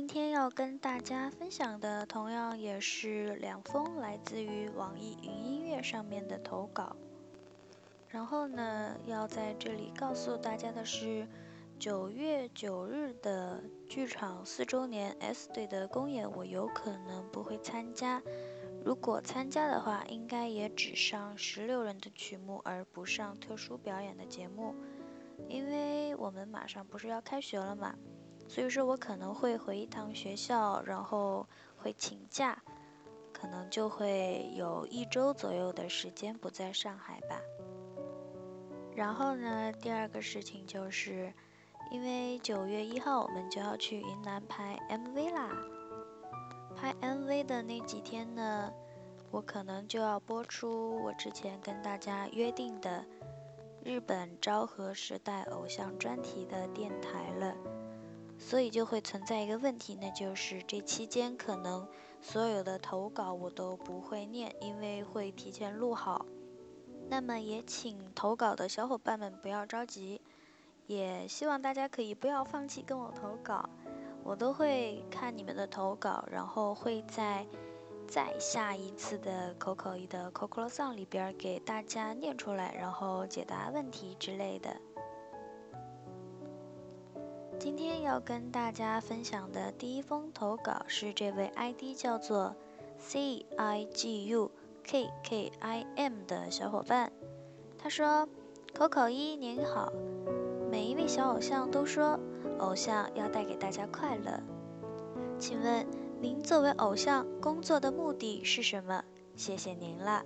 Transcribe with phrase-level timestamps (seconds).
[0.00, 6.96] 今天要跟大家分享的，同样也是两封来自于网易云音乐上面的投稿。
[8.08, 11.28] 然后呢，要在这里告诉大家的是，
[11.78, 18.22] 九月九日的剧场四周年 S 队的公演，我有可能不会参加。
[18.82, 24.74] 如果参加的话，应该也只上十六人的曲目，而不上特殊表演的节目，
[25.46, 27.94] 因为我们马上不是要开学了嘛。
[28.50, 32.60] 所以说我可能会回一趟学校，然后会请假，
[33.32, 37.40] 可能就会有一周左右的时间不在上海吧。
[38.96, 41.32] 然后呢，第二个事情就是，
[41.92, 45.52] 因为九月一号我们就要去云南拍 MV 啦。
[46.74, 48.72] 拍 MV 的那几天呢，
[49.30, 53.06] 我可能就要播出我之前跟大家约定的
[53.84, 57.54] 日本昭和时代偶像专题的电台了。
[58.40, 61.86] 所以就会存在一个问题，那就是这期间可能
[62.22, 66.24] 所有的投稿我都不会念，因为会提前录好。
[67.10, 70.22] 那么也请投稿的小伙伴们不要着急，
[70.86, 73.68] 也希望大家可以不要放弃跟我投稿，
[74.24, 77.46] 我都会看你们的投稿，然后会在
[78.08, 84.80] 再下一次的《COCO 一的 COCO 罗 n 里边给大家念出来，然后解答问题之类的。
[87.60, 92.56] 今天要跟大家分享的第一封投稿是这位 ID 叫做
[92.98, 94.50] C I G U
[94.82, 97.12] K K I M 的小伙伴。
[97.76, 98.26] 他说
[98.72, 99.92] 扣扣一您好，
[100.70, 102.18] 每一位小偶像都说
[102.60, 104.42] 偶像要带给大家快乐。
[105.38, 105.86] 请问
[106.18, 109.04] 您作为偶像工作的目的是什么？
[109.36, 110.24] 谢谢您啦。”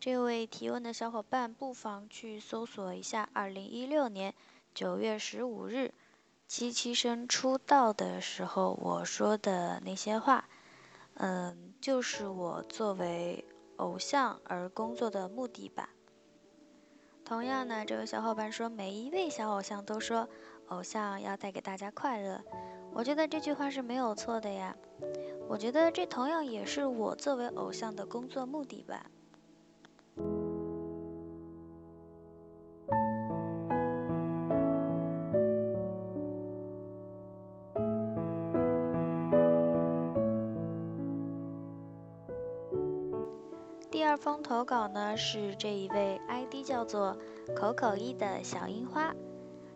[0.00, 4.34] 这位提问的小伙伴不妨去搜索一下2016年。
[4.74, 5.92] 九月十五日，
[6.48, 10.48] 七七生出道的时候，我说的那些话，
[11.14, 13.44] 嗯，就是我作为
[13.76, 15.90] 偶像而工作的目的吧。
[17.24, 20.28] 同样呢，这位小伙伴说，每一位小偶像都说，
[20.66, 22.42] 偶像要带给大家快乐，
[22.92, 24.76] 我觉得这句话是没有错的呀。
[25.48, 29.06] 我觉得这同样也是我作为偶像的工作目的吧。
[44.24, 47.14] 封投稿呢是这一位 ID 叫做
[47.54, 49.14] 口口一的小樱花。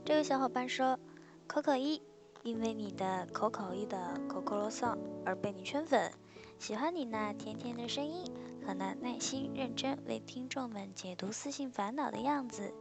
[0.07, 0.99] 这位小伙伴说
[1.47, 2.01] ：“口口一，
[2.43, 6.11] 因为你的口口一的口口罗嗦而被你圈粉，
[6.59, 8.25] 喜欢你那甜甜的声音
[8.67, 12.73] 和那耐心认真为听众们解读私信烦恼的样子。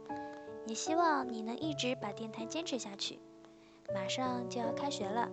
[0.66, 3.18] 也希望你能一直把电台坚持下去。
[3.94, 5.28] 马上就要开学了，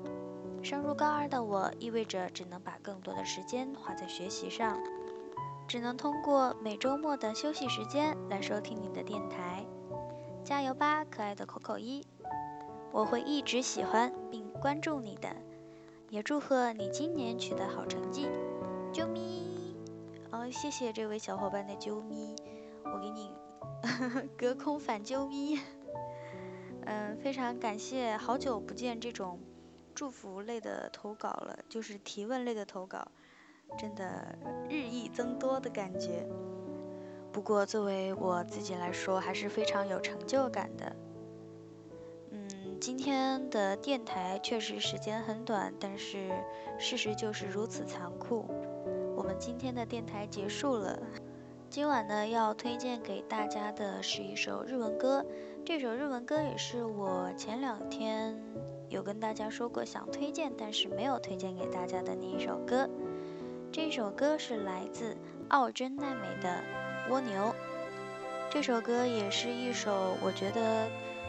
[0.62, 4.78] 升入高二的我意味着只能把更多的时间花在学习上。”
[5.68, 9.66] 只能通过每周末的休息时间来收听你的电台，
[10.44, 12.06] 加油吧，可爱的口口一！
[12.92, 15.28] 我会一直喜欢并关注你的，
[16.09, 18.28] 也祝贺你今年取得好成绩，
[18.94, 19.76] 啾咪！
[20.31, 22.36] 哦，谢谢这位小伙伴的啾咪，
[22.84, 23.32] 我给你
[24.38, 25.59] 隔空反啾咪。
[26.86, 29.40] 嗯，非常感谢，好久不见这种
[29.96, 33.08] 祝福类的投稿了，就是提问类的投稿。
[33.78, 34.35] 真的
[34.70, 36.26] 日益增多的感觉。
[37.32, 40.96] 不过，作为我自己来说，还是非常有成就感的。
[42.32, 46.32] 嗯，今天的电台确实时间很短，但是
[46.78, 48.46] 事实就是如此残酷。
[49.17, 50.97] 我们今天的电台结束了。
[51.70, 55.26] 今晚呢，要推荐给大家的是一首日文歌。
[55.66, 58.40] 这首日文歌也是我前两天
[58.88, 62.88] 有跟大家说过想推荐，但是没有推荐给大家的那一首歌。
[63.78, 65.18] 这首歌是来自
[65.50, 66.64] 奥真奈美的
[67.12, 67.44] 《蜗牛》。
[68.50, 70.88] 这首歌也是一首我觉得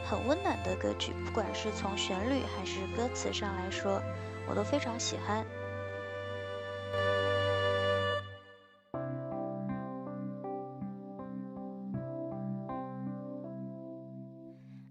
[0.08, 4.00] 很温暖的歌曲，不管是从旋律还是歌词上来说，
[4.48, 5.38] 我都非常喜欢。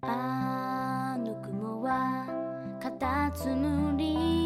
[0.02, 2.28] 啊，那云啊，
[2.82, 4.45] 可大得无理。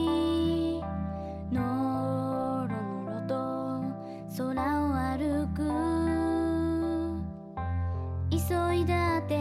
[8.32, 8.36] 急
[8.76, 9.34] いだって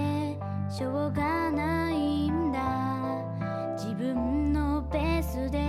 [0.71, 3.23] しょうがないんだ
[3.77, 5.61] 自分のペースで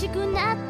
[0.00, 0.69] しくなっ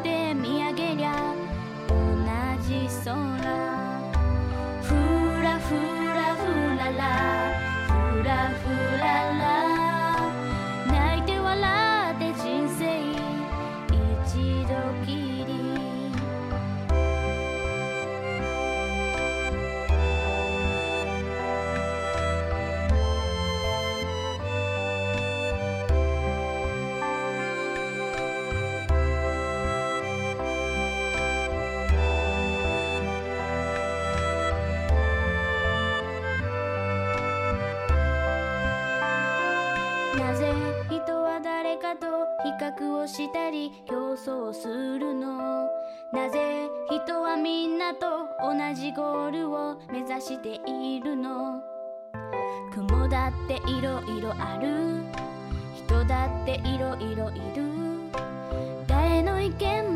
[42.43, 45.67] 比較をしたり競争するの
[46.11, 51.61] なぜ人はみんなと同じゴールを目指しているの
[52.75, 55.03] 雲だっていろいろある
[55.75, 58.11] 人だっていろいろいる
[58.87, 59.90] 誰の意見も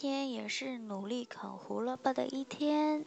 [0.00, 3.04] 天也是努力啃胡萝卜的一天，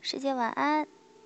[0.00, 0.88] 世界晚安。